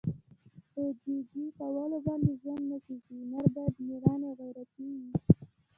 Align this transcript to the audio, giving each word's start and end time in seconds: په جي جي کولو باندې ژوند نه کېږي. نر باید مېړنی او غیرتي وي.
په 0.73 0.83
جي 1.01 1.15
جي 1.31 1.43
کولو 1.57 1.97
باندې 2.05 2.31
ژوند 2.41 2.63
نه 2.71 2.77
کېږي. 2.85 3.17
نر 3.31 3.45
باید 3.55 3.75
مېړنی 3.87 4.27
او 4.29 4.35
غیرتي 4.39 4.85
وي. 4.99 5.09